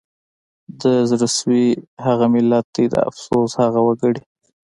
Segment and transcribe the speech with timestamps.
[0.81, 1.67] د زړه سوي
[2.05, 4.21] هغه ملت دی د افسوس هغه وګړي